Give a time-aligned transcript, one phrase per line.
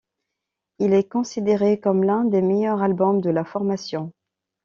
[0.79, 4.11] Il est considéré comme l'un des meilleurs albums de la formation.